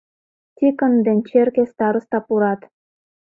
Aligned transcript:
Тикын 0.57 0.93
ден 1.05 1.19
черке 1.27 1.63
староста 1.71 2.17
пурат. 2.27 2.61